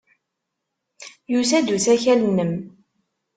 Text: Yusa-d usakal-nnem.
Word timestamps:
Yusa-d 1.33 1.67
usakal-nnem. 1.75 2.53